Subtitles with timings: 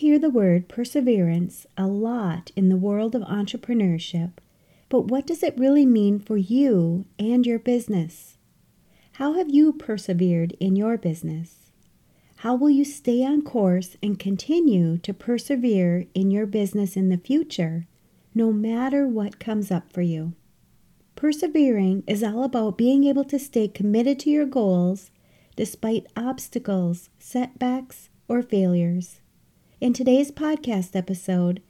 [0.00, 4.32] hear the word perseverance a lot in the world of entrepreneurship,
[4.88, 8.38] but what does it really mean for you and your business?
[9.12, 11.70] How have you persevered in your business?
[12.36, 17.18] How will you stay on course and continue to persevere in your business in the
[17.18, 17.86] future,
[18.34, 20.32] no matter what comes up for you?
[21.14, 25.10] Persevering is all about being able to stay committed to your goals
[25.56, 29.19] despite obstacles, setbacks, or failures.
[29.80, 31.62] In today's podcast episode,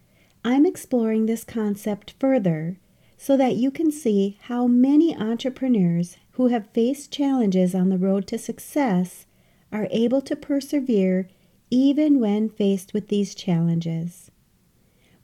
[0.44, 2.76] I'm exploring this concept further
[3.16, 8.26] so that you can see how many entrepreneurs who have faced challenges on the road
[8.26, 9.26] to success
[9.70, 11.28] are able to persevere
[11.70, 14.32] even when faced with these challenges.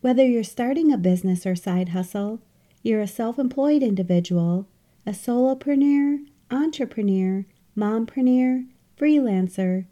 [0.01, 2.41] Whether you're starting a business or side hustle,
[2.84, 4.68] you're a self employed individual,
[5.05, 7.46] a solopreneur, entrepreneur,
[7.77, 9.87] mompreneur, freelancer,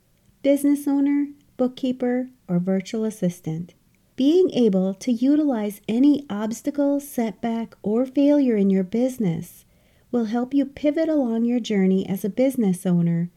[0.44, 3.74] business owner, bookkeeper, or virtual assistant.
[4.16, 9.64] Being able to utilize any obstacle, setback, or failure in your business
[10.12, 13.30] will help you pivot along your journey as a business owner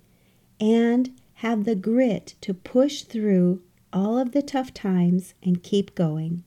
[0.59, 3.61] and have the grit to push through
[3.92, 6.44] all of the tough times and keep going.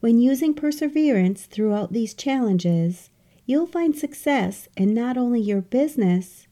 [0.00, 3.10] When using perseverance throughout these challenges,
[3.44, 6.46] you'll find success in not only your business,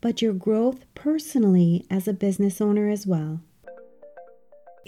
[0.00, 3.40] but your growth personally as a business owner as well.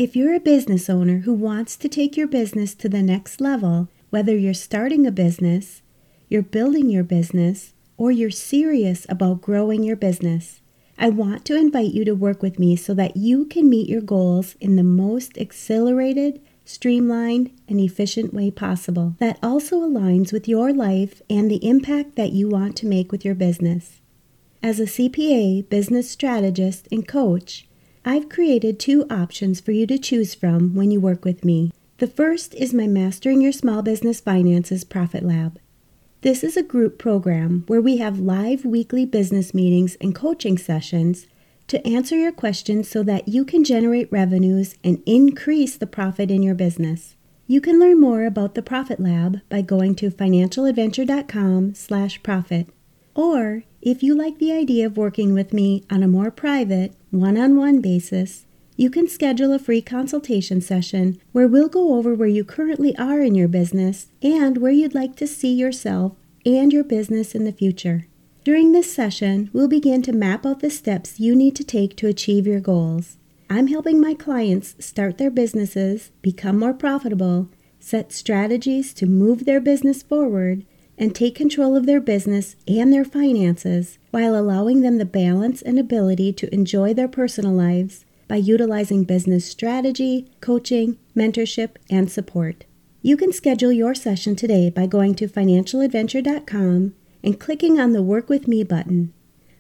[0.03, 3.89] If you're a business owner who wants to take your business to the next level,
[4.11, 5.81] whether you're starting a business,
[6.28, 10.61] you're building your business, or you're serious about growing your business,
[10.98, 14.00] I want to invite you to work with me so that you can meet your
[14.00, 20.73] goals in the most accelerated, streamlined, and efficient way possible that also aligns with your
[20.73, 24.00] life and the impact that you want to make with your business.
[24.64, 27.69] As a CPA, business strategist, and coach,
[28.05, 31.70] I've created two options for you to choose from when you work with me.
[31.98, 35.61] The first is my Mastering Your Small Business Finances Profit Lab.
[36.23, 41.29] This is a group program where we have live weekly business meetings and coaching sessions
[41.68, 46.42] to answer your questions so that you can generate revenues and increase the profit in
[46.42, 47.14] your business.
[47.46, 52.69] You can learn more about the Profit Lab by going to financialadventure.com/profit.
[53.14, 57.80] Or, if you like the idea of working with me on a more private, one-on-one
[57.80, 58.46] basis,
[58.77, 63.20] you can schedule a free consultation session where we'll go over where you currently are
[63.20, 67.52] in your business and where you'd like to see yourself and your business in the
[67.52, 68.06] future.
[68.45, 72.08] During this session, we'll begin to map out the steps you need to take to
[72.08, 73.18] achieve your goals.
[73.48, 79.61] I'm helping my clients start their businesses, become more profitable, set strategies to move their
[79.61, 80.64] business forward,
[80.98, 85.79] and take control of their business and their finances while allowing them the balance and
[85.79, 92.64] ability to enjoy their personal lives by utilizing business strategy, coaching, mentorship, and support.
[93.02, 96.95] You can schedule your session today by going to financialadventure.com
[97.25, 99.13] and clicking on the Work With Me button.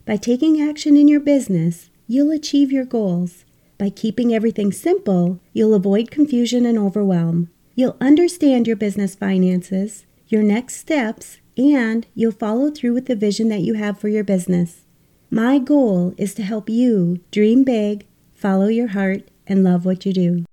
[0.06, 3.44] By taking action in your business, you'll achieve your goals.
[3.78, 7.50] By keeping everything simple, you'll avoid confusion and overwhelm.
[7.74, 13.48] You'll understand your business finances, your next steps, and you'll follow through with the vision
[13.48, 14.86] that you have for your business.
[15.30, 20.12] My goal is to help you dream big, follow your heart, and love what you
[20.12, 20.44] do.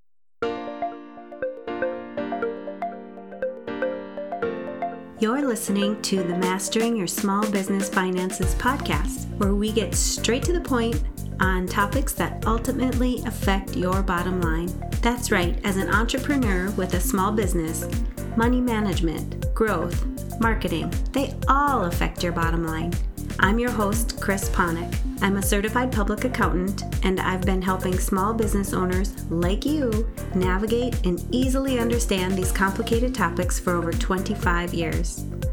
[5.22, 10.54] You're listening to the Mastering Your Small Business Finances podcast, where we get straight to
[10.54, 11.04] the point
[11.40, 14.68] on topics that ultimately affect your bottom line.
[15.02, 17.88] That's right, as an entrepreneur with a small business,
[18.36, 20.06] money management, growth,
[20.40, 22.94] marketing, they all affect your bottom line.
[23.40, 24.94] I'm your host, Chris Ponick.
[25.22, 31.06] I'm a certified public accountant, and I've been helping small business owners like you navigate
[31.06, 35.26] and easily understand these complicated topics for over 25 years.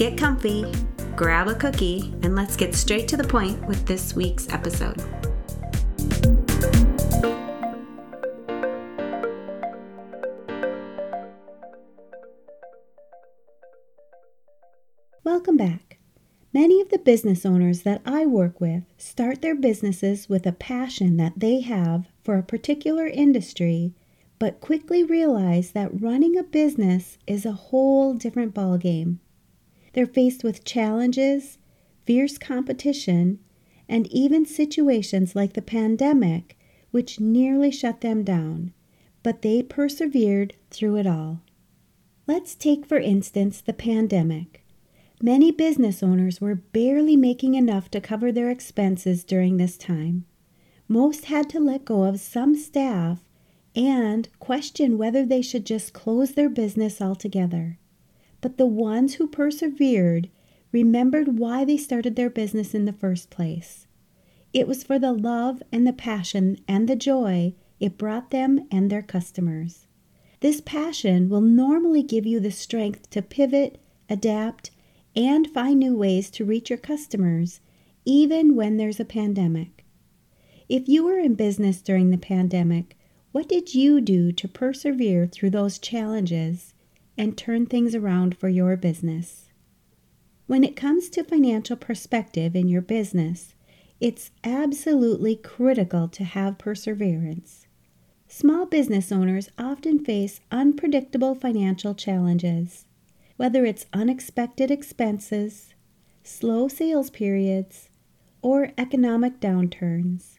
[0.00, 0.64] Get comfy,
[1.14, 4.96] grab a cookie, and let's get straight to the point with this week's episode.
[15.22, 15.98] Welcome back.
[16.54, 21.18] Many of the business owners that I work with start their businesses with a passion
[21.18, 23.92] that they have for a particular industry,
[24.38, 29.18] but quickly realize that running a business is a whole different ballgame.
[29.92, 31.58] They're faced with challenges,
[32.04, 33.38] fierce competition,
[33.88, 36.56] and even situations like the pandemic,
[36.90, 38.72] which nearly shut them down,
[39.22, 41.40] but they persevered through it all.
[42.26, 44.64] Let's take, for instance, the pandemic.
[45.22, 50.24] Many business owners were barely making enough to cover their expenses during this time.
[50.88, 53.24] Most had to let go of some staff
[53.76, 57.78] and question whether they should just close their business altogether.
[58.40, 60.30] But the ones who persevered
[60.72, 63.86] remembered why they started their business in the first place.
[64.52, 68.90] It was for the love and the passion and the joy it brought them and
[68.90, 69.86] their customers.
[70.40, 73.78] This passion will normally give you the strength to pivot,
[74.08, 74.70] adapt,
[75.14, 77.60] and find new ways to reach your customers,
[78.04, 79.84] even when there's a pandemic.
[80.68, 82.96] If you were in business during the pandemic,
[83.32, 86.74] what did you do to persevere through those challenges
[87.20, 89.50] and turn things around for your business?
[90.46, 93.54] When it comes to financial perspective in your business,
[94.00, 97.66] it's absolutely critical to have perseverance.
[98.26, 102.86] Small business owners often face unpredictable financial challenges,
[103.36, 105.74] whether it's unexpected expenses,
[106.22, 107.90] slow sales periods,
[108.40, 110.38] or economic downturns.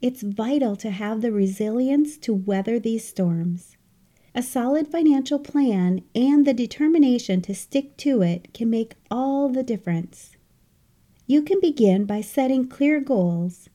[0.00, 3.76] It's vital to have the resilience to weather these storms.
[4.32, 9.64] A solid financial plan and the determination to stick to it can make all the
[9.64, 10.36] difference.
[11.26, 13.68] You can begin by setting clear goals.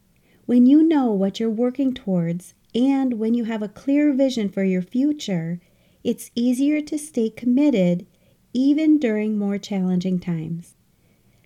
[0.46, 4.64] When you know what you're working towards and when you have a clear vision for
[4.64, 5.60] your future,
[6.06, 8.06] it's easier to stay committed
[8.54, 10.76] even during more challenging times.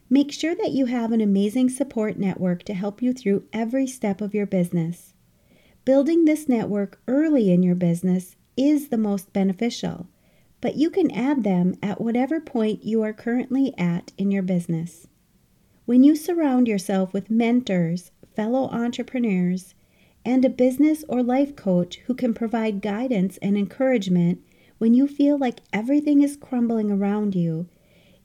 [0.07, 4.21] Make sure that you have an amazing support network to help you through every step
[4.21, 5.13] of your business.
[5.83, 10.09] Building this network early in your business is the most beneficial,
[10.59, 15.07] but you can add them at whatever point you are currently at in your business.
[15.85, 19.75] When you surround yourself with mentors, fellow entrepreneurs,
[20.25, 24.41] and a business or life coach who can provide guidance and encouragement
[24.77, 27.67] when you feel like everything is crumbling around you,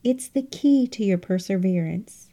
[0.02, 2.30] it's the key to your perseverance.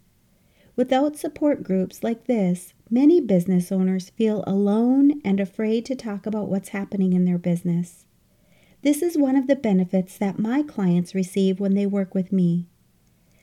[0.75, 6.49] Without support groups like this, many business owners feel alone and afraid to talk about
[6.49, 8.05] what's happening in their business.
[8.81, 12.67] This is one of the benefits that my clients receive when they work with me.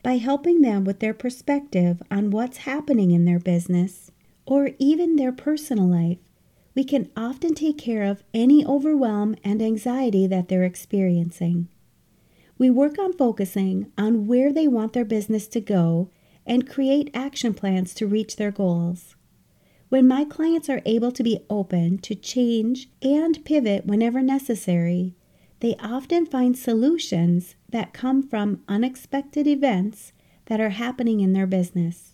[0.03, 4.11] By helping them with their perspective on what's happening in their business
[4.45, 6.19] or even their personal life,
[6.75, 11.67] we can often take care of any overwhelm and anxiety that they're experiencing.
[12.57, 16.11] We work on focusing on where they want their business to go
[16.45, 19.15] and create action plans to reach their goals.
[19.89, 25.15] When my clients are able to be open to change and pivot whenever necessary,
[25.61, 30.13] they often find solutions that come from unexpected events
[30.45, 32.13] that are happening in their business.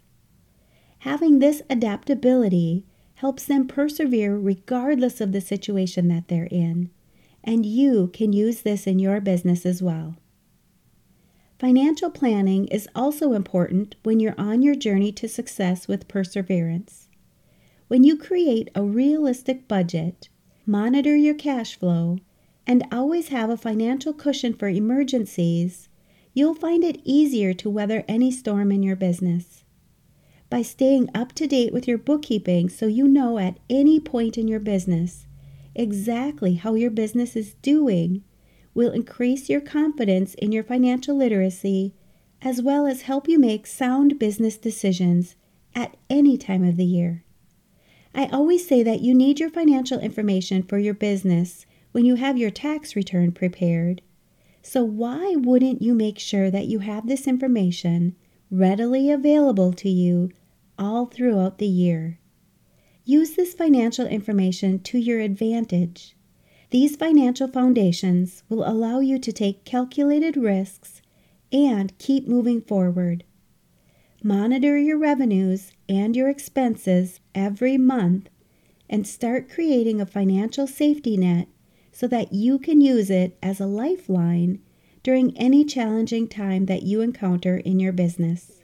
[1.00, 2.86] Having this adaptability
[3.16, 6.90] helps them persevere regardless of the situation that they're in,
[7.44, 10.16] and you can use this in your business as well.
[11.60, 17.05] Financial planning is also important when you're on your journey to success with perseverance.
[17.88, 20.30] When you create a realistic budget,
[20.66, 22.18] monitor your cash flow,
[22.66, 25.88] and always have a financial cushion for emergencies,
[26.34, 29.64] you'll find it easier to weather any storm in your business.
[30.50, 34.48] By staying up to date with your bookkeeping so you know at any point in
[34.48, 35.28] your business
[35.76, 38.24] exactly how your business is doing
[38.74, 41.94] will increase your confidence in your financial literacy
[42.42, 45.36] as well as help you make sound business decisions
[45.76, 47.25] at any time of the year.
[48.18, 52.38] I always say that you need your financial information for your business when you have
[52.38, 54.02] your tax return prepared.
[54.62, 58.16] So, why wouldn't you make sure that you have this information
[58.50, 60.32] readily available to you
[60.80, 62.18] all throughout the year?
[63.04, 66.16] Use this financial information to your advantage.
[66.70, 71.02] These financial foundations will allow you to take calculated risks
[71.52, 73.26] and keep moving forward.
[74.28, 78.28] Monitor your revenues and your expenses every month
[78.90, 81.48] and start creating a financial safety net
[81.92, 84.64] so that you can use it as a lifeline
[85.04, 88.64] during any challenging time that you encounter in your business.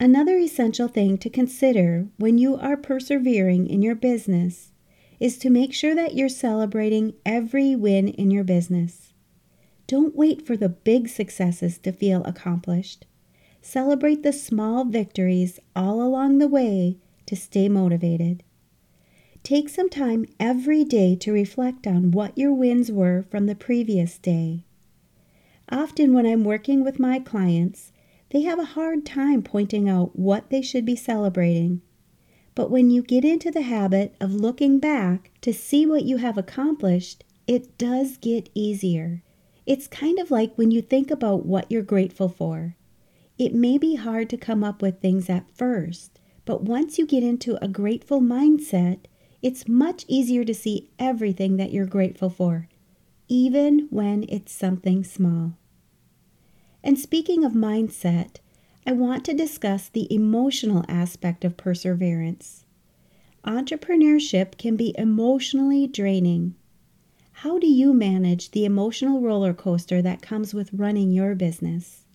[0.00, 4.72] Another essential thing to consider when you are persevering in your business
[5.20, 9.12] is to make sure that you're celebrating every win in your business.
[9.86, 13.06] Don't wait for the big successes to feel accomplished.
[13.68, 18.44] Celebrate the small victories all along the way to stay motivated.
[19.42, 24.18] Take some time every day to reflect on what your wins were from the previous
[24.18, 24.62] day.
[25.68, 27.90] Often, when I'm working with my clients,
[28.30, 31.82] they have a hard time pointing out what they should be celebrating.
[32.54, 36.38] But when you get into the habit of looking back to see what you have
[36.38, 39.24] accomplished, it does get easier.
[39.66, 42.76] It's kind of like when you think about what you're grateful for.
[43.38, 47.22] It may be hard to come up with things at first, but once you get
[47.22, 49.00] into a grateful mindset,
[49.42, 52.68] it's much easier to see everything that you're grateful for,
[53.28, 55.52] even when it's something small.
[56.82, 58.36] And speaking of mindset,
[58.86, 62.64] I want to discuss the emotional aspect of perseverance.
[63.44, 66.54] Entrepreneurship can be emotionally draining.
[67.32, 72.05] How do you manage the emotional roller coaster that comes with running your business?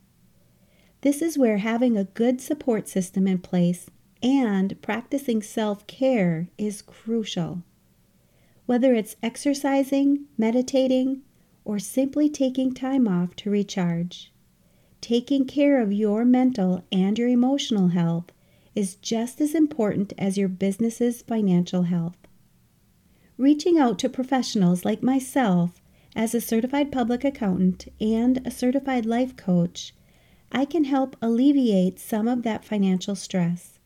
[1.02, 3.90] This is where having a good support system in place
[4.22, 7.64] and practicing self care is crucial.
[8.68, 11.24] Whether it's exercising, meditating,
[11.66, 14.32] or simply taking time off to recharge,
[15.02, 18.32] taking care of your mental and your emotional health
[18.76, 22.18] is just as important as your business's financial health.
[23.38, 25.82] Reaching out to professionals like myself
[26.16, 29.94] as a certified public accountant and a certified life coach,
[30.52, 33.80] I can help alleviate some of that financial stress.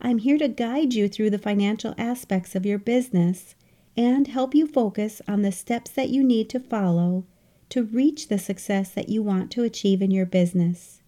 [0.00, 3.54] I'm here to guide you through the financial aspects of your business
[3.96, 7.26] and help you focus on the steps that you need to follow
[7.70, 11.02] to reach the success that you want to achieve in your business.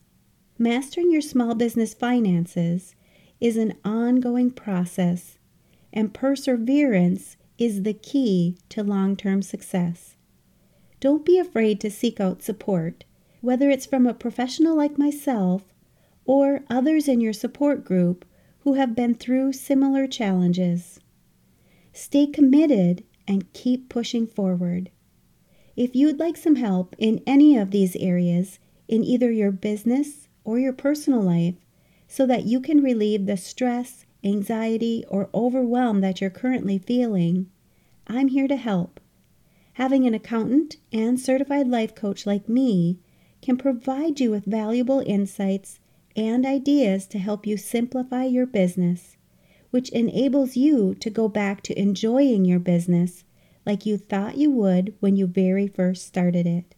[0.58, 2.94] Mastering your small business finances
[3.40, 5.38] is an ongoing process,
[5.92, 10.16] and perseverance is the key to long term success.
[11.00, 13.04] Don't be afraid to seek out support,
[13.42, 15.74] whether it's from a professional like myself
[16.24, 18.24] or others in your support group
[18.60, 21.00] who have been through similar challenges.
[21.92, 24.90] Stay committed and keep pushing forward.
[25.76, 30.58] If you'd like some help in any of these areas, in either your business or
[30.58, 31.56] your personal life,
[32.06, 37.50] so that you can relieve the stress, anxiety, or overwhelm that you're currently feeling,
[38.06, 39.00] I'm here to help.
[39.74, 42.98] Having an accountant and certified life coach like me
[43.42, 45.80] can provide you with valuable insights
[46.16, 49.16] and ideas to help you simplify your business,
[49.70, 53.24] which enables you to go back to enjoying your business
[53.66, 56.74] like you thought you would when you very first started it.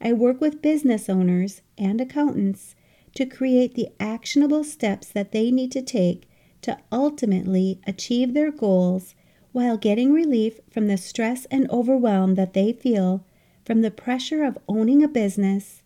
[0.00, 2.74] I work with business owners and accountants
[3.14, 6.28] to create the actionable steps that they need to take
[6.62, 9.14] to ultimately achieve their goals
[9.52, 13.24] while getting relief from the stress and overwhelm that they feel
[13.64, 15.82] from the pressure of owning a business,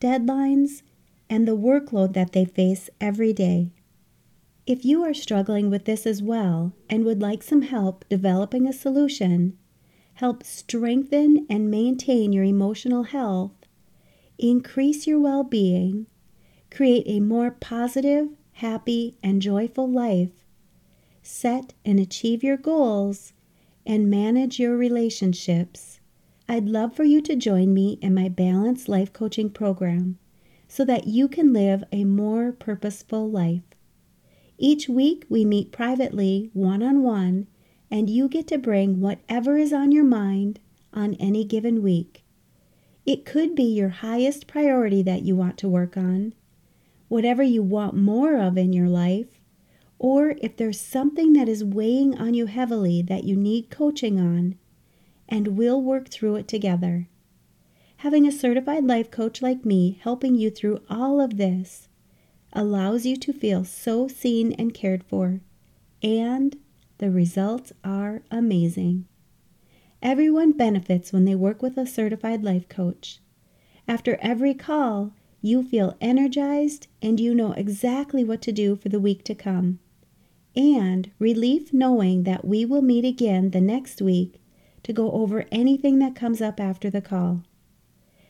[0.00, 0.82] deadlines,
[1.30, 3.70] and the workload that they face every day.
[4.66, 8.72] If you are struggling with this as well and would like some help developing a
[8.72, 9.58] solution,
[10.14, 13.52] help strengthen and maintain your emotional health,
[14.38, 16.06] increase your well being,
[16.70, 20.44] create a more positive, happy, and joyful life,
[21.22, 23.32] set and achieve your goals,
[23.84, 25.93] and manage your relationships,
[26.46, 30.18] I'd love for you to join me in my Balanced Life Coaching Program
[30.68, 33.62] so that you can live a more purposeful life.
[34.58, 37.46] Each week, we meet privately, one on one,
[37.90, 40.60] and you get to bring whatever is on your mind
[40.92, 42.24] on any given week.
[43.06, 46.34] It could be your highest priority that you want to work on,
[47.08, 49.40] whatever you want more of in your life,
[49.98, 54.56] or if there's something that is weighing on you heavily that you need coaching on,
[55.28, 57.08] and we'll work through it together.
[57.98, 61.88] Having a certified life coach like me helping you through all of this
[62.52, 65.40] allows you to feel so seen and cared for,
[66.02, 66.56] and
[66.98, 69.06] the results are amazing.
[70.02, 73.20] Everyone benefits when they work with a certified life coach.
[73.88, 79.00] After every call, you feel energized and you know exactly what to do for the
[79.00, 79.78] week to come.
[80.54, 84.40] And relief knowing that we will meet again the next week
[84.84, 87.42] to go over anything that comes up after the call.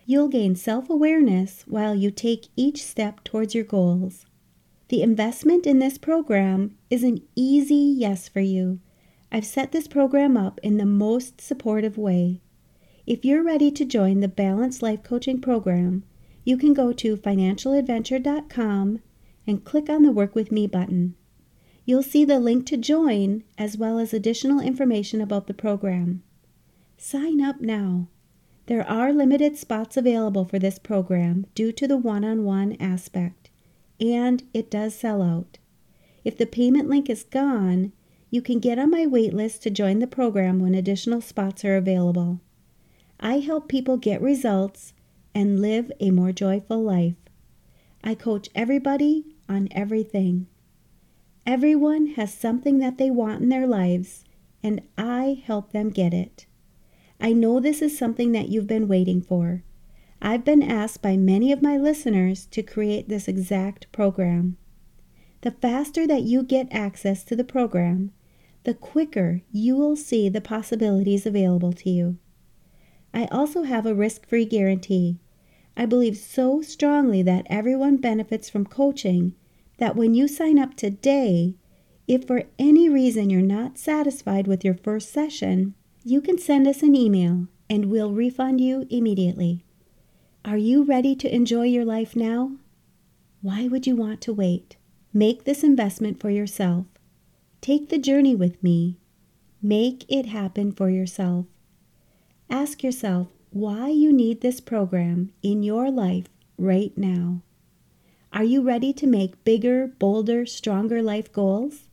[0.07, 4.27] You'll gain self awareness while you take each step towards your goals.
[4.89, 8.81] The investment in this program is an easy yes for you.
[9.33, 12.41] I've set this program up in the most supportive way.
[13.07, 16.05] If you're ready to join the Balanced Life Coaching Program,
[16.45, 19.01] you can go to financialadventure.com
[19.47, 21.15] and click on the Work With Me button.
[21.87, 26.23] You'll see the link to join as well as additional information about the program.
[26.97, 28.09] Sign up now.
[28.67, 33.51] There are limited spots available for this program due to the one on one aspect,
[34.01, 35.59] and it does sell out.
[36.25, 37.93] If the payment link is gone,
[38.31, 41.77] you can get on my wait list to join the program when additional spots are
[41.77, 42.41] available.
[43.21, 44.95] I help people get results
[45.35, 47.17] and live a more joyful life.
[48.03, 50.47] I coach everybody on everything.
[51.47, 54.25] Everyone has something that they want in their lives,
[54.63, 56.47] and I help them get it.
[57.21, 59.63] I know this is something that you've been waiting for.
[60.21, 64.57] I've been asked by many of my listeners to create this exact program.
[65.43, 68.11] The faster that you get access to the program,
[68.65, 72.17] the quicker you will see the possibilities available to you.
[73.13, 75.19] I also have a risk free guarantee.
[75.77, 79.35] I believe so strongly that everyone benefits from coaching
[79.79, 81.55] that when you sign up today,
[82.09, 85.75] if for any reason you're not satisfied with your first session,
[86.07, 89.65] you can send us an email and we'll refund you immediately.
[90.45, 92.53] Are you ready to enjoy your life now?
[93.41, 94.77] Why would you want to wait?
[95.15, 96.85] Make this investment for yourself.
[97.63, 98.99] Take the journey with me.
[99.63, 101.47] Make it happen for yourself.
[102.51, 107.41] Ask yourself why you need this program in your life right now.
[108.31, 111.89] Are you ready to make bigger, bolder, stronger life goals?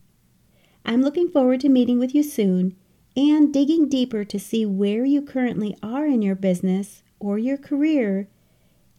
[0.84, 2.76] I'm looking forward to meeting with you soon
[3.16, 8.28] and digging deeper to see where you currently are in your business or your career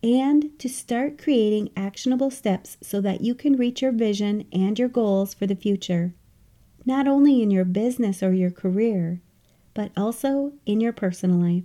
[0.03, 4.89] and to start creating actionable steps so that you can reach your vision and your
[4.89, 6.13] goals for the future,
[6.85, 9.21] not only in your business or your career,
[9.75, 11.65] but also in your personal life.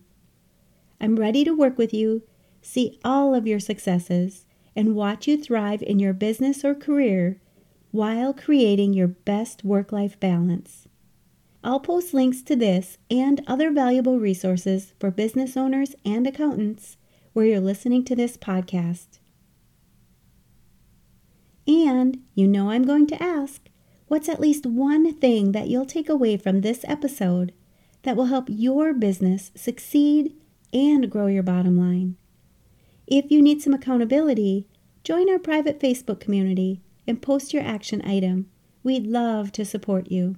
[1.02, 2.24] I'm ready to work with you,
[2.62, 7.40] see all of your successes, and watch you thrive in your business or career
[7.92, 10.87] while creating your best work life balance.
[11.64, 16.98] I'll post links to this and other valuable resources for business owners and accountants
[17.34, 19.20] where you're listening to this podcast.
[21.68, 23.70] And you know I'm going to ask
[24.08, 27.54] what's at least one thing that you'll take away from this episode
[28.04, 30.34] that will help your business succeed
[30.72, 32.16] and grow your bottom line?
[33.06, 34.68] If you need some accountability,
[35.04, 38.50] join our private Facebook community and post your action item.
[38.84, 40.38] We'd love to support you.